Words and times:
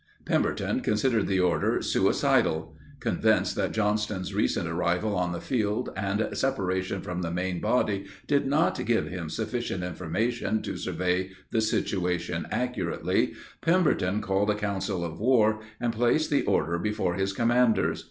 Pemberton 0.25 0.79
considered 0.81 1.27
the 1.27 1.39
order 1.39 1.79
"suicidal." 1.79 2.75
Convinced 2.99 3.53
that 3.55 3.71
Johnston's 3.71 4.33
recent 4.33 4.67
arrival 4.67 5.15
on 5.15 5.31
the 5.31 5.39
field 5.39 5.91
and 5.95 6.27
separation 6.35 7.01
from 7.03 7.21
the 7.21 7.29
main 7.29 7.61
body 7.61 8.07
did 8.25 8.47
not 8.47 8.83
give 8.83 9.07
him 9.09 9.29
sufficient 9.29 9.83
information 9.83 10.63
to 10.63 10.75
survey 10.75 11.29
the 11.51 11.61
situation 11.61 12.47
accurately, 12.49 13.33
Pemberton 13.61 14.21
called 14.21 14.49
a 14.49 14.55
council 14.55 15.05
of 15.05 15.19
war 15.19 15.59
and 15.79 15.93
placed 15.93 16.31
the 16.31 16.45
order 16.45 16.79
before 16.79 17.13
his 17.13 17.31
commanders. 17.31 17.99